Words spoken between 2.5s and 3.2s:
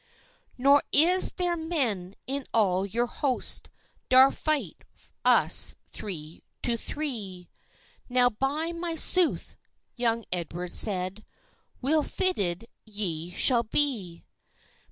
all your